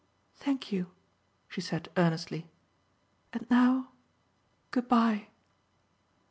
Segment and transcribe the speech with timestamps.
[0.35, 0.89] "Thank you,"
[1.47, 2.49] she said earnestly;
[3.33, 3.91] "and now
[4.71, 5.27] 'Good bye!'"